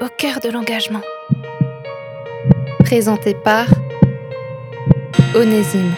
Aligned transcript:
au 0.00 0.08
cœur 0.08 0.40
de 0.40 0.50
l'engagement. 0.50 1.00
Présenté 2.80 3.34
par 3.34 3.66
Onésime. 5.34 5.94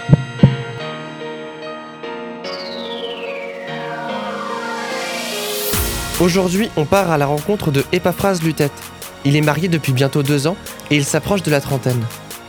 Aujourd'hui, 6.21 6.71
on 6.77 6.85
part 6.85 7.11
à 7.11 7.19
la 7.19 7.27
rencontre 7.27 7.71
de 7.71 7.85
Epaphras 7.93 8.39
Lutette. 8.43 8.73
Il 9.25 9.37
est 9.37 9.41
marié 9.41 9.69
depuis 9.69 9.93
bientôt 9.93 10.23
deux 10.23 10.47
ans 10.47 10.57
et 10.91 10.97
il 10.97 11.05
s'approche 11.05 11.43
de 11.43 11.51
la 11.51 11.61
trentaine. 11.61 12.03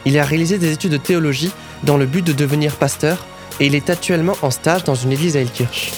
Il 0.06 0.20
a 0.20 0.24
réalisé 0.24 0.60
des 0.60 0.72
études 0.72 0.92
de 0.92 0.98
théologie 0.98 1.52
dans 1.84 1.98
le 1.98 2.06
but 2.06 2.26
de 2.26 2.34
devenir 2.34 2.76
pasteur 2.76 3.26
et 3.60 3.66
il 3.66 3.76
est 3.76 3.90
actuellement 3.90 4.36
en 4.44 4.52
stage 4.52 4.84
dans 4.84 4.96
une 4.96 5.12
église 5.12 5.36
à 5.36 5.42
Elkirch. 5.42 5.94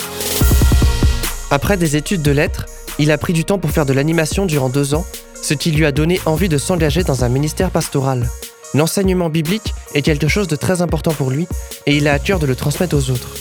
Après 1.49 1.75
des 1.75 1.97
études 1.97 2.21
de 2.21 2.31
lettres, 2.31 2.65
il 2.99 3.11
a 3.11 3.17
pris 3.17 3.33
du 3.33 3.43
temps 3.43 3.59
pour 3.59 3.71
faire 3.71 3.85
de 3.85 3.93
l'animation 3.93 4.45
durant 4.45 4.69
deux 4.69 4.93
ans, 4.93 5.05
ce 5.41 5.53
qui 5.53 5.71
lui 5.71 5.85
a 5.85 5.91
donné 5.91 6.19
envie 6.25 6.49
de 6.49 6.57
s'engager 6.57 7.03
dans 7.03 7.23
un 7.23 7.29
ministère 7.29 7.71
pastoral. 7.71 8.29
L'enseignement 8.73 9.29
biblique 9.29 9.73
est 9.93 10.01
quelque 10.01 10.27
chose 10.27 10.47
de 10.47 10.55
très 10.55 10.81
important 10.81 11.11
pour 11.11 11.29
lui 11.29 11.47
et 11.85 11.97
il 11.97 12.07
a 12.07 12.13
à 12.13 12.19
cœur 12.19 12.39
de 12.39 12.45
le 12.45 12.55
transmettre 12.55 12.95
aux 12.95 13.09
autres. 13.09 13.35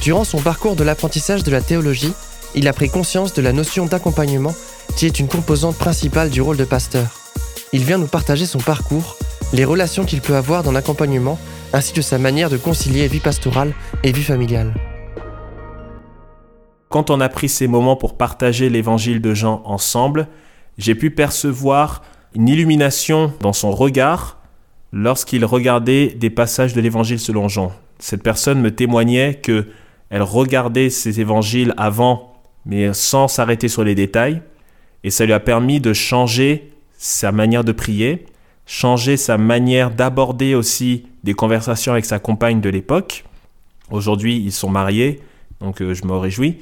Durant 0.00 0.24
son 0.24 0.40
parcours 0.40 0.76
de 0.76 0.84
l'apprentissage 0.84 1.42
de 1.42 1.50
la 1.50 1.60
théologie, 1.60 2.12
il 2.54 2.68
a 2.68 2.72
pris 2.72 2.88
conscience 2.88 3.34
de 3.34 3.42
la 3.42 3.52
notion 3.52 3.86
d'accompagnement 3.86 4.54
qui 4.96 5.06
est 5.06 5.18
une 5.18 5.28
composante 5.28 5.76
principale 5.76 6.30
du 6.30 6.40
rôle 6.40 6.56
de 6.56 6.64
pasteur. 6.64 7.08
Il 7.72 7.84
vient 7.84 7.98
nous 7.98 8.06
partager 8.06 8.46
son 8.46 8.58
parcours, 8.58 9.16
les 9.52 9.64
relations 9.64 10.04
qu'il 10.04 10.20
peut 10.20 10.36
avoir 10.36 10.62
dans 10.62 10.72
l'accompagnement, 10.72 11.38
ainsi 11.72 11.92
que 11.92 12.02
sa 12.02 12.18
manière 12.18 12.50
de 12.50 12.56
concilier 12.56 13.06
vie 13.08 13.20
pastorale 13.20 13.72
et 14.02 14.12
vie 14.12 14.24
familiale. 14.24 14.74
Quand 16.88 17.10
on 17.10 17.20
a 17.20 17.28
pris 17.28 17.48
ces 17.48 17.68
moments 17.68 17.94
pour 17.94 18.16
partager 18.16 18.68
l'évangile 18.68 19.20
de 19.20 19.32
Jean 19.32 19.62
ensemble, 19.64 20.26
j'ai 20.80 20.94
pu 20.94 21.10
percevoir 21.10 22.02
une 22.34 22.48
illumination 22.48 23.34
dans 23.40 23.52
son 23.52 23.70
regard 23.70 24.38
lorsqu'il 24.92 25.44
regardait 25.44 26.08
des 26.08 26.30
passages 26.30 26.72
de 26.72 26.80
l'évangile 26.80 27.20
selon 27.20 27.48
Jean. 27.48 27.72
Cette 27.98 28.22
personne 28.22 28.60
me 28.62 28.74
témoignait 28.74 29.34
que 29.34 29.66
elle 30.08 30.22
regardait 30.22 30.90
ces 30.90 31.20
évangiles 31.20 31.74
avant, 31.76 32.40
mais 32.64 32.92
sans 32.94 33.28
s'arrêter 33.28 33.68
sur 33.68 33.84
les 33.84 33.94
détails, 33.94 34.42
et 35.04 35.10
ça 35.10 35.26
lui 35.26 35.34
a 35.34 35.38
permis 35.38 35.80
de 35.80 35.92
changer 35.92 36.72
sa 36.96 37.30
manière 37.30 37.62
de 37.62 37.72
prier, 37.72 38.24
changer 38.66 39.16
sa 39.16 39.36
manière 39.38 39.90
d'aborder 39.90 40.54
aussi 40.54 41.06
des 41.24 41.34
conversations 41.34 41.92
avec 41.92 42.06
sa 42.06 42.18
compagne 42.18 42.60
de 42.60 42.70
l'époque. 42.70 43.24
Aujourd'hui, 43.90 44.36
ils 44.36 44.52
sont 44.52 44.70
mariés, 44.70 45.20
donc 45.60 45.82
euh, 45.82 45.94
je 45.94 46.04
me 46.06 46.16
réjouis. 46.16 46.56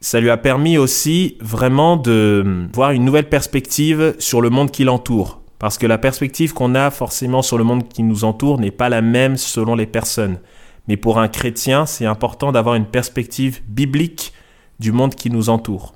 Ça 0.00 0.20
lui 0.20 0.30
a 0.30 0.36
permis 0.36 0.78
aussi 0.78 1.36
vraiment 1.40 1.96
de 1.96 2.68
voir 2.72 2.90
une 2.90 3.04
nouvelle 3.04 3.28
perspective 3.28 4.14
sur 4.18 4.40
le 4.40 4.50
monde 4.50 4.70
qui 4.70 4.84
l'entoure. 4.84 5.40
Parce 5.58 5.78
que 5.78 5.86
la 5.86 5.98
perspective 5.98 6.52
qu'on 6.52 6.74
a 6.74 6.90
forcément 6.90 7.42
sur 7.42 7.56
le 7.56 7.64
monde 7.64 7.88
qui 7.88 8.02
nous 8.02 8.24
entoure 8.24 8.60
n'est 8.60 8.70
pas 8.70 8.88
la 8.88 9.00
même 9.00 9.36
selon 9.36 9.74
les 9.74 9.86
personnes. 9.86 10.38
Mais 10.86 10.96
pour 10.96 11.18
un 11.18 11.28
chrétien, 11.28 11.86
c'est 11.86 12.06
important 12.06 12.52
d'avoir 12.52 12.74
une 12.74 12.84
perspective 12.84 13.62
biblique 13.66 14.32
du 14.78 14.92
monde 14.92 15.14
qui 15.14 15.30
nous 15.30 15.48
entoure. 15.48 15.94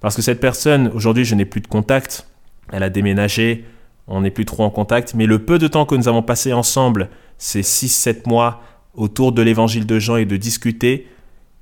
Parce 0.00 0.16
que 0.16 0.22
cette 0.22 0.40
personne, 0.40 0.90
aujourd'hui, 0.94 1.24
je 1.24 1.34
n'ai 1.34 1.44
plus 1.44 1.60
de 1.60 1.66
contact. 1.66 2.28
Elle 2.72 2.82
a 2.82 2.90
déménagé, 2.90 3.64
on 4.06 4.20
n'est 4.20 4.30
plus 4.30 4.44
trop 4.44 4.64
en 4.64 4.70
contact. 4.70 5.14
Mais 5.14 5.26
le 5.26 5.40
peu 5.40 5.58
de 5.58 5.68
temps 5.68 5.84
que 5.84 5.94
nous 5.94 6.08
avons 6.08 6.22
passé 6.22 6.52
ensemble, 6.52 7.10
ces 7.38 7.62
6-7 7.62 8.28
mois 8.28 8.62
autour 8.94 9.32
de 9.32 9.42
l'évangile 9.42 9.86
de 9.86 9.98
Jean 9.98 10.16
et 10.16 10.26
de 10.26 10.36
discuter, 10.36 11.08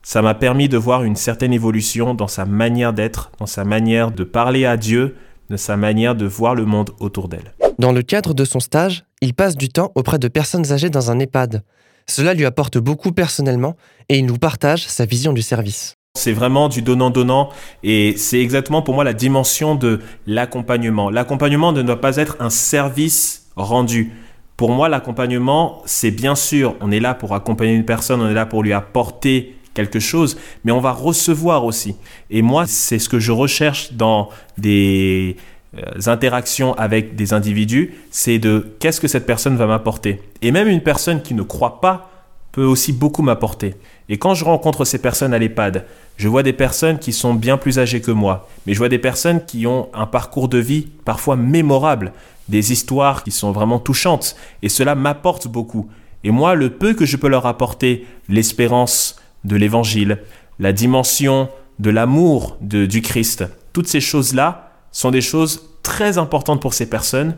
ça 0.03 0.23
m'a 0.23 0.35
permis 0.35 0.69
de 0.69 0.79
voir 0.79 1.05
une 1.05 1.17
certaine 1.17 1.53
évolution 1.53 2.15
dans 2.15 2.29
sa 2.29 2.45
manière 2.45 2.93
d'être, 2.93 3.31
dans 3.39 3.47
sa 3.47 3.65
manière 3.65 4.11
de 4.11 4.25
parler 4.25 4.65
à 4.65 4.77
Dieu, 4.77 5.17
de 5.51 5.57
sa 5.57 5.77
manière 5.77 6.15
de 6.15 6.27
voir 6.27 6.55
le 6.55 6.65
monde 6.65 6.91
autour 7.01 7.29
d'elle. 7.29 7.55
Dans 7.79 7.93
le 7.93 8.03
cadre 8.03 8.35
de 8.35 8.45
son 8.45 8.61
stage, 8.61 9.05
il 9.21 9.35
passe 9.35 9.57
du 9.57 9.69
temps 9.69 9.93
auprès 9.95 10.19
de 10.19 10.29
personnes 10.29 10.73
âgées 10.73 10.91
dans 10.91 11.11
un 11.11 11.19
EHPAD. 11.19 11.63
Cela 12.07 12.35
lui 12.35 12.45
apporte 12.45 12.79
beaucoup 12.79 13.13
personnellement 13.13 13.77
et 14.09 14.19
il 14.19 14.27
nous 14.27 14.39
partage 14.39 14.87
sa 14.87 15.05
vision 15.05 15.33
du 15.33 15.43
service. 15.43 15.95
C'est 16.19 16.33
vraiment 16.33 16.69
du 16.69 16.83
donnant-donnant 16.83 17.51
et 17.83 18.15
c'est 18.17 18.41
exactement 18.41 18.83
pour 18.83 18.95
moi 18.95 19.05
la 19.05 19.13
dimension 19.13 19.77
de 19.77 20.01
l'accompagnement. 20.27 21.09
L'accompagnement 21.09 21.73
ne 21.73 21.83
doit 21.83 22.01
pas 22.01 22.17
être 22.17 22.37
un 22.41 22.51
service 22.51 23.47
rendu. 23.55 24.13
Pour 24.57 24.73
moi, 24.73 24.89
l'accompagnement, 24.89 25.83
c'est 25.87 26.11
bien 26.11 26.35
sûr, 26.35 26.75
on 26.81 26.91
est 26.91 27.01
là 27.01 27.15
pour 27.15 27.35
accompagner 27.35 27.75
une 27.75 27.85
personne, 27.85 28.21
on 28.21 28.29
est 28.29 28.35
là 28.35 28.45
pour 28.45 28.63
lui 28.63 28.73
apporter 28.73 29.57
quelque 29.75 30.01
chose, 30.01 30.37
mais 30.65 30.73
on 30.73 30.81
va 30.81 30.93
recevoir 30.93 31.65
aussi. 31.65 31.97
Et 32.31 32.43
moi, 32.43 32.67
c'est 32.67 32.99
ce 32.99 33.09
que 33.09 33.19
je 33.19 33.33
recherche 33.33 33.93
dans 33.93 34.29
des 34.59 35.37
euh, 35.77 35.83
interactions 36.07 36.75
avec 36.75 37.15
des 37.15 37.33
individus, 37.33 37.95
c'est 38.11 38.39
de 38.39 38.75
qu'est-ce 38.81 39.01
que 39.01 39.09
cette 39.09 39.27
personne 39.27 39.57
va 39.57 39.67
m'apporter. 39.67 40.21
Et 40.43 40.51
même 40.51 40.69
une 40.69 40.83
personne 40.83 41.23
qui 41.23 41.35
ne 41.35 41.43
croit 41.43 41.81
pas 41.81 42.11
peut 42.51 42.65
aussi 42.65 42.93
beaucoup 42.93 43.23
m'apporter. 43.23 43.77
Et 44.09 44.19
quand 44.19 44.35
je 44.35 44.45
rencontre 44.45 44.85
ces 44.85 44.99
personnes 44.99 45.33
à 45.33 45.39
l'EHPAD, 45.39 45.85
je 46.17 46.29
vois 46.29 46.43
des 46.43 46.53
personnes 46.53 46.99
qui 46.99 47.13
sont 47.13 47.35
bien 47.35 47.57
plus 47.57 47.79
âgées 47.79 48.01
que 48.01 48.11
moi, 48.11 48.49
mais 48.67 48.75
je 48.75 48.79
vois 48.79 48.89
des 48.89 48.99
personnes 48.99 49.45
qui 49.45 49.67
ont 49.69 49.89
un 49.95 50.07
parcours 50.07 50.49
de 50.49 50.59
vie 50.59 50.89
parfois 51.05 51.37
mémorable, 51.37 52.13
des 52.49 52.73
histoires 52.73 53.23
qui 53.23 53.31
sont 53.31 53.53
vraiment 53.53 53.79
touchantes, 53.79 54.35
et 54.63 54.69
cela 54.69 54.97
m'apporte 54.97 55.47
beaucoup. 55.47 55.89
Et 56.25 56.33
moi, 56.33 56.57
le 56.57 56.71
peu 56.71 56.95
que 56.95 57.07
je 57.07 57.17
peux 57.17 57.29
leur 57.29 57.47
apporter, 57.47 58.05
l'espérance, 58.29 59.17
de 59.45 59.57
l'évangile, 59.57 60.19
la 60.59 60.73
dimension 60.73 61.49
de 61.79 61.91
l'amour 61.91 62.59
du 62.61 63.03
Christ. 63.03 63.45
Toutes 63.73 63.89
ces 63.89 64.01
choses-là 64.01 64.73
sont 64.93 65.11
des 65.11 65.21
choses 65.21 65.71
très 65.83 66.19
importantes 66.19 66.61
pour 66.61 66.75
ces 66.75 66.89
personnes, 66.89 67.37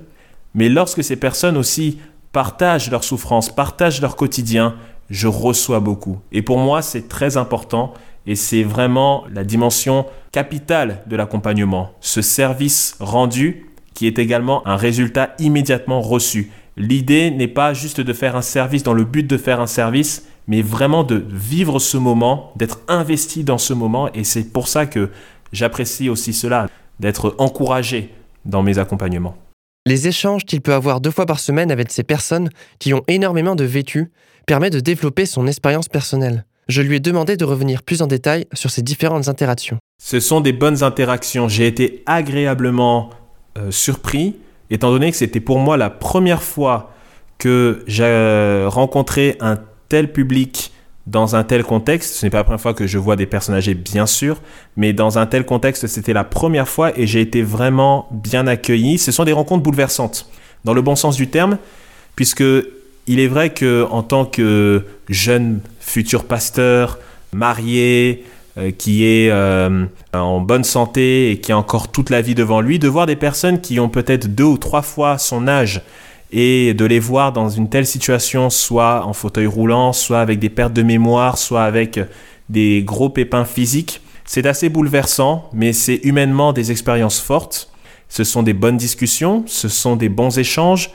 mais 0.54 0.68
lorsque 0.68 1.04
ces 1.04 1.16
personnes 1.16 1.56
aussi 1.56 1.98
partagent 2.32 2.90
leur 2.90 3.04
souffrance, 3.04 3.54
partagent 3.54 4.00
leur 4.00 4.16
quotidien, 4.16 4.74
je 5.10 5.28
reçois 5.28 5.80
beaucoup. 5.80 6.18
Et 6.32 6.42
pour 6.42 6.58
moi, 6.58 6.82
c'est 6.82 7.08
très 7.08 7.36
important 7.36 7.92
et 8.26 8.34
c'est 8.34 8.62
vraiment 8.62 9.24
la 9.32 9.44
dimension 9.44 10.06
capitale 10.30 11.02
de 11.06 11.16
l'accompagnement. 11.16 11.90
Ce 12.00 12.22
service 12.22 12.96
rendu 13.00 13.66
qui 13.94 14.06
est 14.06 14.18
également 14.18 14.66
un 14.66 14.76
résultat 14.76 15.34
immédiatement 15.38 16.00
reçu. 16.00 16.50
L'idée 16.76 17.30
n'est 17.30 17.48
pas 17.48 17.74
juste 17.74 18.00
de 18.00 18.12
faire 18.12 18.36
un 18.36 18.42
service 18.42 18.82
dans 18.82 18.94
le 18.94 19.04
but 19.04 19.26
de 19.26 19.36
faire 19.36 19.60
un 19.60 19.66
service, 19.66 20.26
mais 20.46 20.62
vraiment 20.62 21.04
de 21.04 21.24
vivre 21.28 21.78
ce 21.78 21.96
moment, 21.96 22.52
d'être 22.56 22.80
investi 22.88 23.44
dans 23.44 23.58
ce 23.58 23.72
moment. 23.72 24.12
Et 24.12 24.24
c'est 24.24 24.52
pour 24.52 24.68
ça 24.68 24.86
que 24.86 25.10
j'apprécie 25.52 26.08
aussi 26.08 26.32
cela, 26.32 26.68
d'être 27.00 27.34
encouragé 27.38 28.12
dans 28.44 28.62
mes 28.62 28.78
accompagnements. 28.78 29.36
Les 29.86 30.06
échanges 30.06 30.44
qu'il 30.44 30.60
peut 30.60 30.74
avoir 30.74 31.00
deux 31.00 31.10
fois 31.10 31.26
par 31.26 31.40
semaine 31.40 31.70
avec 31.70 31.90
ces 31.90 32.04
personnes 32.04 32.50
qui 32.78 32.94
ont 32.94 33.02
énormément 33.08 33.56
de 33.56 33.64
vécu 33.64 34.12
permet 34.46 34.70
de 34.70 34.80
développer 34.80 35.26
son 35.26 35.46
expérience 35.46 35.88
personnelle. 35.88 36.44
Je 36.68 36.82
lui 36.82 36.96
ai 36.96 37.00
demandé 37.00 37.36
de 37.36 37.44
revenir 37.44 37.82
plus 37.82 38.02
en 38.02 38.06
détail 38.06 38.46
sur 38.52 38.70
ces 38.70 38.82
différentes 38.82 39.28
interactions. 39.28 39.78
Ce 40.00 40.20
sont 40.20 40.40
des 40.40 40.52
bonnes 40.52 40.84
interactions. 40.84 41.48
J'ai 41.48 41.66
été 41.66 42.02
agréablement 42.06 43.10
euh, 43.58 43.70
surpris, 43.70 44.36
étant 44.70 44.90
donné 44.90 45.10
que 45.10 45.16
c'était 45.16 45.40
pour 45.40 45.58
moi 45.58 45.76
la 45.76 45.90
première 45.90 46.42
fois 46.42 46.92
que 47.38 47.82
j'ai 47.88 48.64
rencontré 48.68 49.36
un 49.40 49.58
tel 49.92 50.10
public 50.10 50.72
dans 51.06 51.36
un 51.36 51.44
tel 51.44 51.64
contexte. 51.64 52.14
Ce 52.14 52.24
n'est 52.24 52.30
pas 52.30 52.38
la 52.38 52.44
première 52.44 52.62
fois 52.62 52.72
que 52.72 52.86
je 52.86 52.96
vois 52.96 53.14
des 53.14 53.26
personnes 53.26 53.54
âgées, 53.54 53.74
bien 53.74 54.06
sûr, 54.06 54.40
mais 54.78 54.94
dans 54.94 55.18
un 55.18 55.26
tel 55.26 55.44
contexte, 55.44 55.86
c'était 55.86 56.14
la 56.14 56.24
première 56.24 56.66
fois 56.66 56.98
et 56.98 57.06
j'ai 57.06 57.20
été 57.20 57.42
vraiment 57.42 58.08
bien 58.10 58.46
accueilli. 58.46 58.96
Ce 58.96 59.12
sont 59.12 59.24
des 59.24 59.34
rencontres 59.34 59.62
bouleversantes, 59.62 60.30
dans 60.64 60.72
le 60.72 60.80
bon 60.80 60.96
sens 60.96 61.16
du 61.16 61.28
terme, 61.28 61.58
puisque 62.16 62.42
il 63.06 63.20
est 63.20 63.26
vrai 63.26 63.50
que 63.50 63.86
en 63.90 64.02
tant 64.02 64.24
que 64.24 64.86
jeune 65.10 65.60
futur 65.78 66.24
pasteur, 66.24 66.98
marié, 67.34 68.24
euh, 68.56 68.70
qui 68.70 69.04
est 69.04 69.28
euh, 69.30 69.84
en 70.14 70.40
bonne 70.40 70.64
santé 70.64 71.32
et 71.32 71.38
qui 71.38 71.52
a 71.52 71.58
encore 71.58 71.92
toute 71.92 72.08
la 72.08 72.22
vie 72.22 72.34
devant 72.34 72.62
lui, 72.62 72.78
de 72.78 72.88
voir 72.88 73.04
des 73.04 73.16
personnes 73.16 73.60
qui 73.60 73.78
ont 73.78 73.90
peut-être 73.90 74.34
deux 74.34 74.44
ou 74.44 74.56
trois 74.56 74.82
fois 74.82 75.18
son 75.18 75.48
âge 75.48 75.82
et 76.32 76.74
de 76.74 76.84
les 76.84 76.98
voir 76.98 77.32
dans 77.32 77.48
une 77.48 77.68
telle 77.68 77.86
situation, 77.86 78.50
soit 78.50 79.06
en 79.06 79.12
fauteuil 79.12 79.46
roulant, 79.46 79.92
soit 79.92 80.20
avec 80.20 80.38
des 80.38 80.48
pertes 80.48 80.72
de 80.72 80.82
mémoire, 80.82 81.36
soit 81.38 81.64
avec 81.64 82.00
des 82.48 82.82
gros 82.82 83.10
pépins 83.10 83.44
physiques, 83.44 84.00
c'est 84.24 84.46
assez 84.46 84.68
bouleversant, 84.68 85.50
mais 85.52 85.72
c'est 85.72 86.00
humainement 86.04 86.52
des 86.52 86.70
expériences 86.70 87.20
fortes. 87.20 87.70
Ce 88.08 88.24
sont 88.24 88.42
des 88.42 88.52
bonnes 88.52 88.76
discussions, 88.76 89.44
ce 89.46 89.68
sont 89.68 89.96
des 89.96 90.08
bons 90.08 90.38
échanges. 90.38 90.90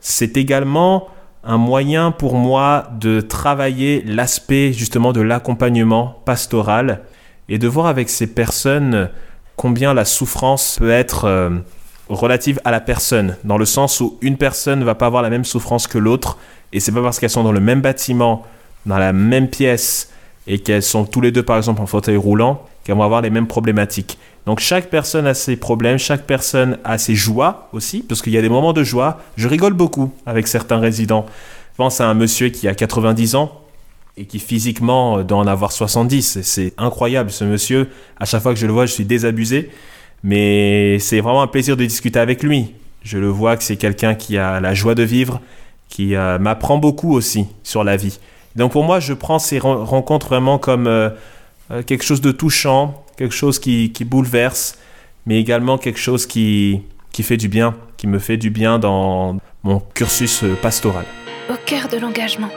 C'est 0.00 0.36
également 0.36 1.08
un 1.44 1.56
moyen 1.56 2.10
pour 2.12 2.34
moi 2.34 2.88
de 2.98 3.20
travailler 3.20 4.02
l'aspect 4.06 4.72
justement 4.72 5.12
de 5.12 5.20
l'accompagnement 5.20 6.20
pastoral 6.24 7.02
et 7.48 7.58
de 7.58 7.68
voir 7.68 7.86
avec 7.86 8.08
ces 8.08 8.26
personnes 8.26 9.10
combien 9.56 9.94
la 9.94 10.04
souffrance 10.04 10.76
peut 10.78 10.90
être 10.90 11.24
euh, 11.24 11.50
relative 12.14 12.60
à 12.64 12.70
la 12.70 12.80
personne, 12.80 13.36
dans 13.44 13.58
le 13.58 13.64
sens 13.64 14.00
où 14.00 14.18
une 14.20 14.36
personne 14.36 14.80
ne 14.80 14.84
va 14.84 14.94
pas 14.94 15.06
avoir 15.06 15.22
la 15.22 15.30
même 15.30 15.44
souffrance 15.44 15.86
que 15.86 15.98
l'autre, 15.98 16.38
et 16.72 16.80
c'est 16.80 16.92
pas 16.92 17.02
parce 17.02 17.18
qu'elles 17.18 17.30
sont 17.30 17.44
dans 17.44 17.52
le 17.52 17.60
même 17.60 17.80
bâtiment, 17.80 18.44
dans 18.86 18.98
la 18.98 19.12
même 19.12 19.48
pièce, 19.48 20.10
et 20.46 20.58
qu'elles 20.58 20.82
sont 20.82 21.04
tous 21.04 21.20
les 21.20 21.30
deux 21.30 21.42
par 21.42 21.56
exemple 21.56 21.80
en 21.80 21.86
fauteuil 21.86 22.16
roulant, 22.16 22.64
qu'elles 22.84 22.96
vont 22.96 23.04
avoir 23.04 23.20
les 23.22 23.30
mêmes 23.30 23.46
problématiques. 23.46 24.18
Donc 24.46 24.58
chaque 24.58 24.90
personne 24.90 25.26
a 25.26 25.34
ses 25.34 25.56
problèmes, 25.56 25.98
chaque 25.98 26.26
personne 26.26 26.78
a 26.84 26.98
ses 26.98 27.14
joies 27.14 27.68
aussi, 27.72 28.02
parce 28.02 28.22
qu'il 28.22 28.32
y 28.32 28.38
a 28.38 28.42
des 28.42 28.48
moments 28.48 28.72
de 28.72 28.82
joie. 28.82 29.20
Je 29.36 29.46
rigole 29.46 29.72
beaucoup 29.72 30.12
avec 30.26 30.48
certains 30.48 30.78
résidents. 30.78 31.26
Je 31.72 31.76
pense 31.76 32.00
à 32.00 32.08
un 32.08 32.14
monsieur 32.14 32.48
qui 32.48 32.66
a 32.66 32.74
90 32.74 33.36
ans 33.36 33.60
et 34.16 34.26
qui 34.26 34.40
physiquement 34.40 35.22
doit 35.22 35.38
en 35.38 35.46
avoir 35.46 35.72
70. 35.72 36.42
C'est 36.42 36.74
incroyable, 36.76 37.30
ce 37.30 37.44
monsieur. 37.44 37.88
À 38.18 38.24
chaque 38.24 38.42
fois 38.42 38.52
que 38.52 38.58
je 38.58 38.66
le 38.66 38.72
vois, 38.72 38.86
je 38.86 38.92
suis 38.92 39.04
désabusé. 39.04 39.70
Mais 40.22 40.98
c'est 40.98 41.20
vraiment 41.20 41.42
un 41.42 41.46
plaisir 41.46 41.76
de 41.76 41.84
discuter 41.84 42.18
avec 42.18 42.42
lui. 42.42 42.74
Je 43.02 43.18
le 43.18 43.28
vois 43.28 43.56
que 43.56 43.64
c'est 43.64 43.76
quelqu'un 43.76 44.14
qui 44.14 44.38
a 44.38 44.60
la 44.60 44.74
joie 44.74 44.94
de 44.94 45.02
vivre, 45.02 45.40
qui 45.88 46.14
euh, 46.14 46.38
m'apprend 46.38 46.78
beaucoup 46.78 47.12
aussi 47.14 47.46
sur 47.64 47.82
la 47.82 47.96
vie. 47.96 48.18
Donc 48.54 48.72
pour 48.72 48.84
moi, 48.84 49.00
je 49.00 49.12
prends 49.12 49.38
ces 49.38 49.58
rencontres 49.58 50.28
vraiment 50.28 50.58
comme 50.58 50.86
euh, 50.86 51.10
quelque 51.86 52.04
chose 52.04 52.20
de 52.20 52.30
touchant, 52.30 53.04
quelque 53.16 53.34
chose 53.34 53.58
qui, 53.58 53.90
bouleverse, 54.04 54.78
mais 55.26 55.40
également 55.40 55.78
quelque 55.78 55.98
chose 55.98 56.26
qui, 56.26 56.82
qui 57.12 57.22
fait 57.22 57.36
du 57.36 57.48
bien, 57.48 57.74
qui 57.96 58.06
me 58.06 58.18
fait 58.18 58.36
du 58.36 58.50
bien 58.50 58.78
dans 58.78 59.38
mon 59.64 59.80
cursus 59.94 60.44
pastoral. 60.60 61.04
Au 61.50 61.56
cœur 61.66 61.88
de 61.88 61.98
l'engagement. 61.98 62.50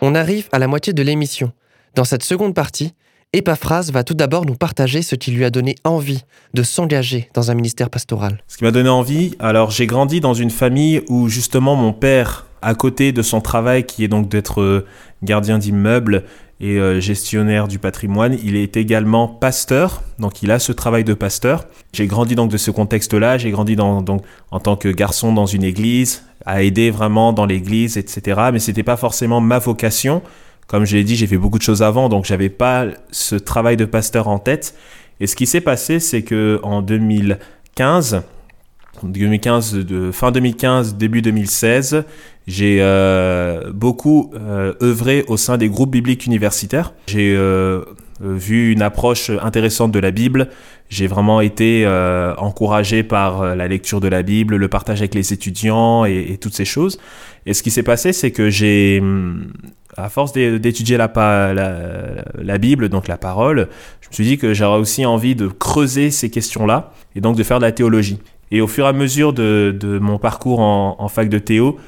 On 0.00 0.14
arrive 0.14 0.48
à 0.50 0.58
la 0.58 0.66
moitié 0.66 0.92
de 0.92 1.02
l'émission. 1.02 1.52
Dans 1.94 2.04
cette 2.04 2.22
seconde 2.22 2.54
partie, 2.54 2.94
Epaphrase 3.34 3.92
va 3.92 4.02
tout 4.02 4.14
d'abord 4.14 4.46
nous 4.46 4.54
partager 4.54 5.02
ce 5.02 5.14
qui 5.14 5.30
lui 5.30 5.44
a 5.44 5.50
donné 5.50 5.74
envie 5.84 6.22
de 6.54 6.62
s'engager 6.62 7.28
dans 7.34 7.50
un 7.50 7.54
ministère 7.54 7.90
pastoral. 7.90 8.42
Ce 8.48 8.56
qui 8.56 8.64
m'a 8.64 8.70
donné 8.70 8.88
envie, 8.88 9.34
alors 9.38 9.70
j'ai 9.70 9.86
grandi 9.86 10.20
dans 10.20 10.32
une 10.32 10.48
famille 10.48 11.02
où 11.08 11.28
justement 11.28 11.76
mon 11.76 11.92
père, 11.92 12.46
à 12.62 12.74
côté 12.74 13.12
de 13.12 13.20
son 13.20 13.42
travail 13.42 13.84
qui 13.84 14.04
est 14.04 14.08
donc 14.08 14.30
d'être 14.30 14.62
euh, 14.62 14.86
gardien 15.22 15.58
d'immeuble 15.58 16.24
et 16.60 16.78
euh, 16.78 16.98
gestionnaire 16.98 17.68
du 17.68 17.78
patrimoine, 17.78 18.38
il 18.42 18.56
est 18.56 18.78
également 18.78 19.28
pasteur, 19.28 20.02
donc 20.18 20.42
il 20.42 20.50
a 20.50 20.58
ce 20.58 20.72
travail 20.72 21.04
de 21.04 21.12
pasteur. 21.12 21.66
J'ai 21.92 22.06
grandi 22.06 22.36
donc 22.36 22.50
de 22.50 22.56
ce 22.56 22.70
contexte-là, 22.70 23.36
j'ai 23.36 23.50
grandi 23.50 23.76
donc 23.76 24.22
en 24.50 24.60
tant 24.60 24.76
que 24.76 24.88
garçon 24.88 25.34
dans 25.34 25.46
une 25.46 25.64
église, 25.64 26.22
à 26.46 26.62
aider 26.62 26.90
vraiment 26.90 27.34
dans 27.34 27.44
l'église, 27.44 27.98
etc. 27.98 28.48
Mais 28.50 28.60
c'était 28.60 28.82
pas 28.82 28.96
forcément 28.96 29.42
ma 29.42 29.58
vocation. 29.58 30.22
Comme 30.66 30.84
je 30.84 30.96
l'ai 30.96 31.04
dit, 31.04 31.16
j'ai 31.16 31.26
fait 31.26 31.36
beaucoup 31.36 31.58
de 31.58 31.62
choses 31.62 31.82
avant, 31.82 32.08
donc 32.08 32.24
j'avais 32.24 32.48
pas 32.48 32.86
ce 33.10 33.36
travail 33.36 33.76
de 33.76 33.84
pasteur 33.84 34.28
en 34.28 34.38
tête. 34.38 34.74
Et 35.20 35.26
ce 35.26 35.36
qui 35.36 35.46
s'est 35.46 35.60
passé, 35.60 36.00
c'est 36.00 36.22
que 36.22 36.60
en 36.62 36.82
2015, 36.82 38.22
2015 39.02 39.74
de, 39.74 40.10
fin 40.10 40.30
2015, 40.30 40.96
début 40.96 41.22
2016, 41.22 42.04
j'ai 42.46 42.78
euh, 42.80 43.70
beaucoup 43.72 44.32
euh, 44.34 44.74
œuvré 44.82 45.24
au 45.28 45.36
sein 45.36 45.58
des 45.58 45.68
groupes 45.68 45.90
bibliques 45.90 46.26
universitaires. 46.26 46.92
J'ai 47.06 47.34
euh, 47.36 47.82
vu 48.20 48.72
une 48.72 48.82
approche 48.82 49.30
intéressante 49.30 49.92
de 49.92 49.98
la 49.98 50.10
Bible. 50.10 50.48
J'ai 50.88 51.06
vraiment 51.06 51.40
été 51.40 51.86
encouragé 52.36 53.02
par 53.02 53.56
la 53.56 53.66
lecture 53.66 54.00
de 54.00 54.08
la 54.08 54.22
Bible, 54.22 54.56
le 54.56 54.68
partage 54.68 55.00
avec 55.00 55.14
les 55.14 55.32
étudiants 55.32 56.04
et, 56.04 56.36
toutes 56.38 56.54
ces 56.54 56.66
choses. 56.66 56.98
Et 57.46 57.54
ce 57.54 57.62
qui 57.62 57.70
s'est 57.70 57.82
passé, 57.82 58.12
c'est 58.12 58.30
que 58.30 58.50
j'ai, 58.50 59.00
hum, 59.00 59.52
à 59.96 60.08
force 60.08 60.32
d'étudier 60.32 60.96
la, 60.96 61.08
Bible, 62.58 62.88
donc 62.88 63.08
la 63.08 63.18
parole, 63.18 63.68
je 64.00 64.08
me 64.08 64.14
suis 64.14 64.24
dit 64.24 64.38
que 64.38 64.54
j'aurais 64.54 64.78
aussi 64.78 65.04
envie 65.04 65.34
de 65.34 65.48
creuser 65.48 66.10
ces 66.10 66.30
questions-là 66.30 66.92
et 67.14 67.20
donc 67.20 67.36
de 67.36 67.42
faire 67.42 67.58
de 67.58 67.64
la 67.64 67.72
théologie. 67.72 68.18
Et 68.50 68.60
au 68.60 68.66
fur 68.66 68.86
et 68.86 68.88
à 68.88 68.92
mesure 68.92 69.32
de, 69.32 69.98
mon 70.00 70.18
parcours 70.18 70.60
en, 70.60 71.08
fac 71.08 71.28
de 71.28 71.38
théo, 71.38 71.78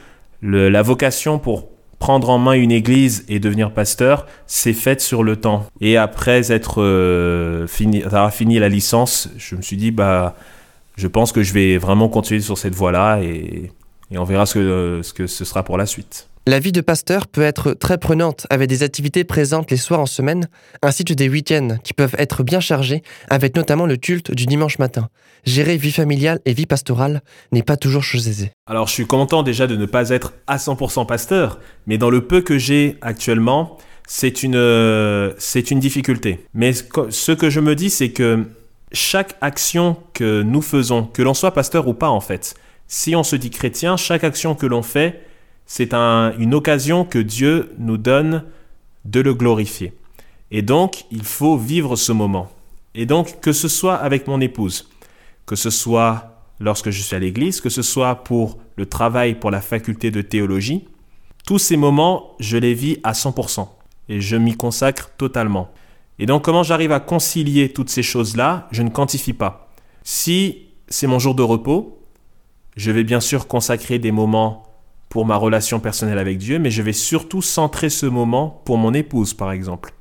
la 0.42 0.82
vocation 0.82 1.38
pour 1.38 1.68
prendre 1.98 2.28
en 2.28 2.38
main 2.38 2.52
une 2.52 2.72
église 2.72 3.24
et 3.28 3.38
devenir 3.38 3.72
pasteur, 3.72 4.26
c'est 4.46 4.74
fait 4.74 5.00
sur 5.00 5.22
le 5.22 5.36
temps. 5.36 5.64
Et 5.80 5.96
après 5.96 6.52
être 6.52 6.82
euh, 6.82 7.66
fini, 7.66 8.02
avoir 8.02 8.32
fini 8.32 8.58
la 8.58 8.68
licence, 8.68 9.30
je 9.38 9.56
me 9.56 9.62
suis 9.62 9.78
dit, 9.78 9.90
bah, 9.90 10.36
je 10.96 11.06
pense 11.06 11.32
que 11.32 11.42
je 11.42 11.54
vais 11.54 11.78
vraiment 11.78 12.10
continuer 12.10 12.40
sur 12.40 12.58
cette 12.58 12.74
voie-là 12.74 13.20
et, 13.22 13.70
on 14.16 14.24
verra 14.24 14.46
ce 14.46 15.12
que 15.12 15.26
ce 15.26 15.44
sera 15.44 15.64
pour 15.64 15.76
la 15.76 15.86
suite. 15.86 16.28
La 16.46 16.58
vie 16.58 16.72
de 16.72 16.82
pasteur 16.82 17.26
peut 17.26 17.40
être 17.40 17.72
très 17.72 17.96
prenante 17.96 18.46
avec 18.50 18.68
des 18.68 18.82
activités 18.82 19.24
présentes 19.24 19.70
les 19.70 19.78
soirs 19.78 20.00
en 20.00 20.04
semaine, 20.04 20.46
ainsi 20.82 21.02
que 21.02 21.14
des 21.14 21.30
week-ends 21.30 21.78
qui 21.82 21.94
peuvent 21.94 22.14
être 22.18 22.42
bien 22.42 22.60
chargés, 22.60 23.02
avec 23.30 23.56
notamment 23.56 23.86
le 23.86 23.96
culte 23.96 24.30
du 24.30 24.44
dimanche 24.44 24.78
matin. 24.78 25.08
Gérer 25.46 25.78
vie 25.78 25.90
familiale 25.90 26.40
et 26.44 26.52
vie 26.52 26.66
pastorale 26.66 27.22
n'est 27.50 27.62
pas 27.62 27.78
toujours 27.78 28.02
chose 28.02 28.28
aisée. 28.28 28.50
Alors 28.66 28.88
je 28.88 28.92
suis 28.92 29.06
content 29.06 29.42
déjà 29.42 29.66
de 29.66 29.74
ne 29.74 29.86
pas 29.86 30.10
être 30.10 30.34
à 30.46 30.58
100% 30.58 31.06
pasteur, 31.06 31.60
mais 31.86 31.96
dans 31.96 32.10
le 32.10 32.26
peu 32.26 32.42
que 32.42 32.58
j'ai 32.58 32.98
actuellement, 33.00 33.78
c'est 34.06 34.42
une, 34.42 35.32
c'est 35.38 35.70
une 35.70 35.80
difficulté. 35.80 36.44
Mais 36.52 36.74
ce 36.74 37.32
que 37.32 37.48
je 37.48 37.60
me 37.60 37.74
dis, 37.74 37.88
c'est 37.88 38.10
que 38.10 38.44
chaque 38.92 39.34
action 39.40 39.96
que 40.12 40.42
nous 40.42 40.60
faisons, 40.60 41.04
que 41.04 41.22
l'on 41.22 41.32
soit 41.32 41.54
pasteur 41.54 41.88
ou 41.88 41.94
pas 41.94 42.10
en 42.10 42.20
fait, 42.20 42.54
si 42.86 43.16
on 43.16 43.22
se 43.22 43.34
dit 43.34 43.48
chrétien, 43.48 43.96
chaque 43.96 44.24
action 44.24 44.54
que 44.54 44.66
l'on 44.66 44.82
fait, 44.82 45.22
c'est 45.66 45.94
une 45.94 46.54
occasion 46.54 47.04
que 47.04 47.18
Dieu 47.18 47.72
nous 47.78 47.96
donne 47.96 48.44
de 49.04 49.20
le 49.20 49.34
glorifier. 49.34 49.92
Et 50.50 50.62
donc, 50.62 51.04
il 51.10 51.24
faut 51.24 51.56
vivre 51.56 51.96
ce 51.96 52.12
moment. 52.12 52.50
Et 52.94 53.06
donc, 53.06 53.40
que 53.40 53.52
ce 53.52 53.68
soit 53.68 53.96
avec 53.96 54.26
mon 54.26 54.40
épouse, 54.40 54.88
que 55.46 55.56
ce 55.56 55.70
soit 55.70 56.42
lorsque 56.60 56.90
je 56.90 57.02
suis 57.02 57.16
à 57.16 57.18
l'église, 57.18 57.60
que 57.60 57.68
ce 57.68 57.82
soit 57.82 58.16
pour 58.24 58.58
le 58.76 58.86
travail 58.86 59.34
pour 59.34 59.50
la 59.50 59.60
faculté 59.60 60.10
de 60.10 60.22
théologie, 60.22 60.84
tous 61.46 61.58
ces 61.58 61.76
moments, 61.76 62.36
je 62.40 62.56
les 62.56 62.74
vis 62.74 62.98
à 63.02 63.12
100% 63.12 63.68
et 64.08 64.20
je 64.20 64.36
m'y 64.36 64.56
consacre 64.56 65.10
totalement. 65.18 65.70
Et 66.18 66.26
donc, 66.26 66.44
comment 66.44 66.62
j'arrive 66.62 66.92
à 66.92 67.00
concilier 67.00 67.72
toutes 67.72 67.90
ces 67.90 68.02
choses-là 68.02 68.68
Je 68.70 68.82
ne 68.82 68.90
quantifie 68.90 69.32
pas. 69.32 69.72
Si 70.04 70.68
c'est 70.88 71.06
mon 71.06 71.18
jour 71.18 71.34
de 71.34 71.42
repos, 71.42 71.98
je 72.76 72.90
vais 72.90 73.04
bien 73.04 73.20
sûr 73.20 73.46
consacrer 73.46 73.98
des 73.98 74.12
moments 74.12 74.63
pour 75.14 75.24
ma 75.24 75.36
relation 75.36 75.78
personnelle 75.78 76.18
avec 76.18 76.38
Dieu, 76.38 76.58
mais 76.58 76.72
je 76.72 76.82
vais 76.82 76.92
surtout 76.92 77.40
centrer 77.40 77.88
ce 77.88 78.04
moment 78.04 78.60
pour 78.64 78.78
mon 78.78 78.92
épouse, 78.92 79.32
par 79.32 79.52
exemple. 79.52 79.94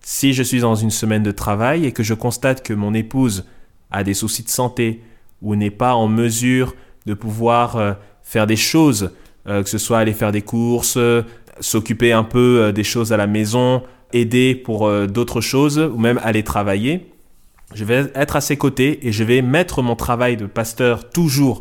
Si 0.00 0.32
je 0.32 0.42
suis 0.42 0.60
dans 0.60 0.74
une 0.74 0.90
semaine 0.90 1.22
de 1.22 1.30
travail 1.30 1.84
et 1.84 1.92
que 1.92 2.02
je 2.02 2.14
constate 2.14 2.62
que 2.62 2.72
mon 2.72 2.94
épouse 2.94 3.44
a 3.90 4.02
des 4.02 4.14
soucis 4.14 4.44
de 4.44 4.48
santé 4.48 5.02
ou 5.42 5.56
n'est 5.56 5.70
pas 5.70 5.94
en 5.94 6.08
mesure 6.08 6.74
de 7.04 7.12
pouvoir 7.12 7.76
euh, 7.76 7.92
faire 8.22 8.46
des 8.46 8.56
choses, 8.56 9.10
euh, 9.46 9.62
que 9.62 9.68
ce 9.68 9.76
soit 9.76 9.98
aller 9.98 10.14
faire 10.14 10.32
des 10.32 10.40
courses, 10.40 10.96
euh, 10.96 11.20
s'occuper 11.60 12.12
un 12.12 12.24
peu 12.24 12.72
des 12.72 12.84
choses 12.84 13.12
à 13.12 13.18
la 13.18 13.26
maison, 13.26 13.82
aider 14.14 14.54
pour 14.54 14.90
d'autres 15.06 15.42
choses 15.42 15.78
ou 15.78 15.98
même 15.98 16.18
aller 16.22 16.44
travailler, 16.44 17.12
je 17.74 17.84
vais 17.84 18.10
être 18.14 18.36
à 18.36 18.40
ses 18.40 18.56
côtés 18.56 19.06
et 19.06 19.12
je 19.12 19.22
vais 19.22 19.42
mettre 19.42 19.82
mon 19.82 19.96
travail 19.96 20.38
de 20.38 20.46
pasteur 20.46 21.10
toujours 21.10 21.60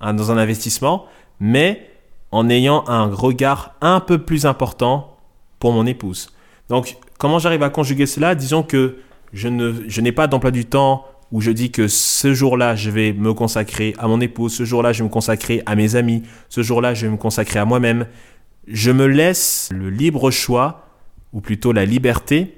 hein, 0.00 0.12
dans 0.12 0.32
un 0.32 0.38
investissement, 0.38 1.06
mais 1.38 1.88
en 2.32 2.48
ayant 2.48 2.84
un 2.88 3.06
regard 3.06 3.74
un 3.80 4.00
peu 4.00 4.18
plus 4.18 4.46
important 4.46 5.16
pour 5.58 5.72
mon 5.72 5.86
épouse. 5.86 6.30
Donc, 6.68 6.96
comment 7.18 7.38
j'arrive 7.38 7.62
à 7.62 7.70
conjuguer 7.70 8.06
cela? 8.06 8.34
Disons 8.34 8.62
que 8.62 8.98
je, 9.32 9.48
ne, 9.48 9.74
je 9.86 10.00
n'ai 10.00 10.12
pas 10.12 10.26
d'emploi 10.26 10.50
du 10.50 10.64
temps 10.64 11.04
où 11.32 11.40
je 11.40 11.50
dis 11.50 11.70
que 11.70 11.88
ce 11.88 12.34
jour-là, 12.34 12.76
je 12.76 12.90
vais 12.90 13.12
me 13.12 13.34
consacrer 13.34 13.94
à 13.98 14.06
mon 14.06 14.20
épouse, 14.20 14.54
ce 14.54 14.64
jour-là, 14.64 14.92
je 14.92 14.98
vais 14.98 15.08
me 15.08 15.12
consacrer 15.12 15.62
à 15.66 15.74
mes 15.74 15.96
amis, 15.96 16.22
ce 16.48 16.62
jour-là, 16.62 16.94
je 16.94 17.06
vais 17.06 17.12
me 17.12 17.16
consacrer 17.16 17.58
à 17.58 17.64
moi-même. 17.64 18.06
Je 18.68 18.90
me 18.90 19.06
laisse 19.06 19.70
le 19.72 19.90
libre 19.90 20.30
choix, 20.30 20.86
ou 21.32 21.40
plutôt 21.40 21.72
la 21.72 21.84
liberté, 21.84 22.56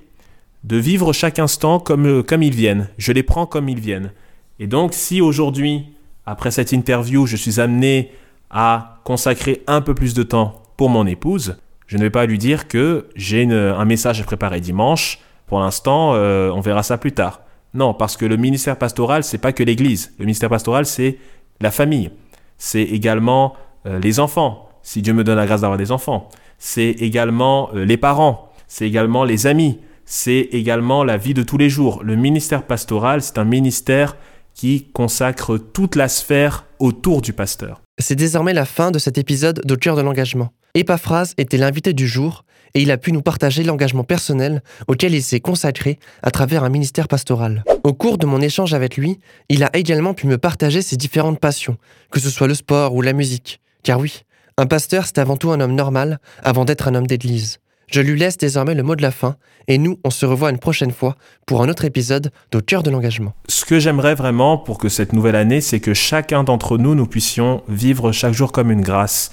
de 0.64 0.76
vivre 0.76 1.12
chaque 1.12 1.38
instant 1.38 1.78
comme, 1.78 2.22
comme 2.22 2.42
ils 2.42 2.54
viennent. 2.54 2.88
Je 2.98 3.12
les 3.12 3.22
prends 3.22 3.46
comme 3.46 3.68
ils 3.68 3.80
viennent. 3.80 4.12
Et 4.58 4.66
donc, 4.66 4.92
si 4.92 5.20
aujourd'hui, 5.20 5.86
après 6.26 6.50
cette 6.50 6.72
interview, 6.72 7.26
je 7.26 7.36
suis 7.36 7.60
amené 7.60 8.12
à 8.50 9.00
consacrer 9.04 9.62
un 9.66 9.80
peu 9.80 9.94
plus 9.94 10.14
de 10.14 10.22
temps 10.22 10.62
pour 10.76 10.90
mon 10.90 11.06
épouse, 11.06 11.56
je 11.88 11.96
ne 11.96 12.02
vais 12.02 12.10
pas 12.10 12.26
lui 12.26 12.38
dire 12.38 12.68
que 12.68 13.08
j'ai 13.16 13.50
un 13.50 13.84
message 13.86 14.20
à 14.20 14.24
préparer 14.24 14.60
dimanche. 14.60 15.20
Pour 15.46 15.60
l'instant, 15.60 16.12
euh, 16.14 16.50
on 16.50 16.60
verra 16.60 16.82
ça 16.82 16.98
plus 16.98 17.12
tard. 17.12 17.40
Non, 17.72 17.94
parce 17.94 18.16
que 18.16 18.26
le 18.26 18.36
ministère 18.36 18.76
pastoral, 18.76 19.24
c'est 19.24 19.38
pas 19.38 19.52
que 19.52 19.62
l'Église. 19.62 20.14
Le 20.18 20.26
ministère 20.26 20.50
pastoral, 20.50 20.84
c'est 20.84 21.18
la 21.60 21.70
famille. 21.70 22.10
C'est 22.58 22.82
également 22.82 23.54
euh, 23.86 23.98
les 23.98 24.20
enfants, 24.20 24.68
si 24.82 25.00
Dieu 25.00 25.14
me 25.14 25.24
donne 25.24 25.36
la 25.36 25.46
grâce 25.46 25.62
d'avoir 25.62 25.78
des 25.78 25.90
enfants. 25.90 26.28
C'est 26.58 26.90
également 26.90 27.70
euh, 27.74 27.84
les 27.86 27.96
parents. 27.96 28.52
C'est 28.66 28.86
également 28.86 29.24
les 29.24 29.46
amis. 29.46 29.80
C'est 30.04 30.48
également 30.52 31.04
la 31.04 31.16
vie 31.16 31.34
de 31.34 31.42
tous 31.42 31.56
les 31.56 31.70
jours. 31.70 32.02
Le 32.02 32.16
ministère 32.16 32.64
pastoral, 32.64 33.22
c'est 33.22 33.38
un 33.38 33.44
ministère 33.44 34.16
qui 34.52 34.88
consacre 34.92 35.56
toute 35.56 35.96
la 35.96 36.08
sphère 36.08 36.66
autour 36.78 37.22
du 37.22 37.32
pasteur. 37.32 37.80
C'est 38.00 38.14
désormais 38.14 38.54
la 38.54 38.64
fin 38.64 38.92
de 38.92 38.98
cet 39.00 39.18
épisode 39.18 39.60
d'Au 39.64 39.76
cœur 39.76 39.96
de 39.96 40.02
l'engagement. 40.02 40.52
Epaphrase 40.74 41.34
était 41.36 41.56
l'invité 41.56 41.92
du 41.92 42.06
jour 42.06 42.44
et 42.74 42.82
il 42.82 42.92
a 42.92 42.96
pu 42.96 43.10
nous 43.10 43.22
partager 43.22 43.64
l'engagement 43.64 44.04
personnel 44.04 44.62
auquel 44.86 45.14
il 45.14 45.22
s'est 45.22 45.40
consacré 45.40 45.98
à 46.22 46.30
travers 46.30 46.62
un 46.62 46.68
ministère 46.68 47.08
pastoral. 47.08 47.64
Au 47.82 47.92
cours 47.94 48.16
de 48.16 48.26
mon 48.26 48.40
échange 48.40 48.72
avec 48.72 48.96
lui, 48.96 49.18
il 49.48 49.64
a 49.64 49.70
également 49.76 50.14
pu 50.14 50.28
me 50.28 50.38
partager 50.38 50.80
ses 50.80 50.96
différentes 50.96 51.40
passions, 51.40 51.76
que 52.12 52.20
ce 52.20 52.30
soit 52.30 52.46
le 52.46 52.54
sport 52.54 52.94
ou 52.94 53.02
la 53.02 53.12
musique. 53.12 53.60
Car 53.82 53.98
oui, 53.98 54.22
un 54.58 54.66
pasteur 54.66 55.06
c'est 55.06 55.18
avant 55.18 55.36
tout 55.36 55.50
un 55.50 55.60
homme 55.60 55.74
normal 55.74 56.20
avant 56.44 56.64
d'être 56.64 56.86
un 56.86 56.94
homme 56.94 57.06
d'église. 57.06 57.58
Je 57.88 58.02
lui 58.02 58.18
laisse 58.18 58.36
désormais 58.36 58.74
le 58.74 58.82
mot 58.82 58.96
de 58.96 59.02
la 59.02 59.10
fin, 59.10 59.36
et 59.66 59.78
nous, 59.78 59.98
on 60.04 60.10
se 60.10 60.26
revoit 60.26 60.50
une 60.50 60.58
prochaine 60.58 60.92
fois 60.92 61.16
pour 61.46 61.62
un 61.62 61.70
autre 61.70 61.86
épisode 61.86 62.30
d'Au 62.52 62.60
cœur 62.60 62.82
de 62.82 62.90
l'engagement. 62.90 63.32
Ce 63.48 63.64
que 63.64 63.78
j'aimerais 63.78 64.14
vraiment 64.14 64.58
pour 64.58 64.76
que 64.76 64.90
cette 64.90 65.14
nouvelle 65.14 65.36
année, 65.36 65.62
c'est 65.62 65.80
que 65.80 65.94
chacun 65.94 66.44
d'entre 66.44 66.76
nous, 66.76 66.94
nous 66.94 67.06
puissions 67.06 67.62
vivre 67.66 68.12
chaque 68.12 68.34
jour 68.34 68.52
comme 68.52 68.70
une 68.70 68.82
grâce, 68.82 69.32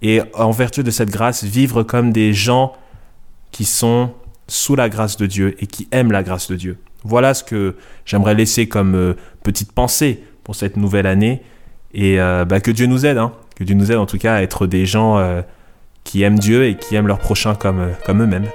et 0.00 0.22
en 0.32 0.50
vertu 0.50 0.82
de 0.82 0.90
cette 0.90 1.10
grâce, 1.10 1.44
vivre 1.44 1.82
comme 1.82 2.10
des 2.10 2.32
gens 2.32 2.72
qui 3.50 3.66
sont 3.66 4.14
sous 4.48 4.76
la 4.76 4.88
grâce 4.88 5.18
de 5.18 5.26
Dieu 5.26 5.54
et 5.62 5.66
qui 5.66 5.86
aiment 5.92 6.10
la 6.10 6.22
grâce 6.22 6.50
de 6.50 6.56
Dieu. 6.56 6.78
Voilà 7.04 7.34
ce 7.34 7.44
que 7.44 7.76
j'aimerais 8.06 8.34
laisser 8.34 8.66
comme 8.66 8.94
euh, 8.94 9.14
petite 9.42 9.72
pensée 9.72 10.24
pour 10.42 10.54
cette 10.54 10.78
nouvelle 10.78 11.06
année, 11.06 11.42
et 11.92 12.18
euh, 12.18 12.46
bah, 12.46 12.60
que 12.60 12.70
Dieu 12.70 12.86
nous 12.86 13.04
aide, 13.04 13.18
hein. 13.18 13.32
que 13.56 13.64
Dieu 13.64 13.74
nous 13.74 13.92
aide 13.92 13.98
en 13.98 14.06
tout 14.06 14.18
cas 14.18 14.36
à 14.36 14.42
être 14.42 14.66
des 14.66 14.86
gens... 14.86 15.18
Euh, 15.18 15.42
qui 16.10 16.24
aiment 16.24 16.40
Dieu 16.40 16.66
et 16.66 16.74
qui 16.74 16.96
aiment 16.96 17.06
leurs 17.06 17.20
prochains 17.20 17.54
comme, 17.54 17.92
comme 18.04 18.22
eux-mêmes. 18.22 18.48